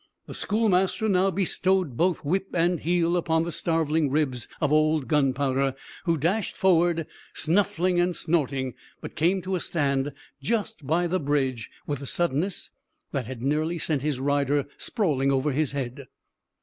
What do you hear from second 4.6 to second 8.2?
old Gunpowder, who dashed forward, snuffling and